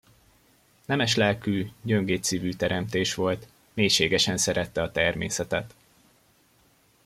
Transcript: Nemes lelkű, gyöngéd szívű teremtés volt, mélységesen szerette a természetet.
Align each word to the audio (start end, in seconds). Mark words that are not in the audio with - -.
Nemes 0.85 1.15
lelkű, 1.15 1.69
gyöngéd 1.81 2.23
szívű 2.23 2.49
teremtés 2.51 3.13
volt, 3.13 3.47
mélységesen 3.73 4.37
szerette 4.37 4.81
a 4.81 4.91
természetet. 4.91 5.73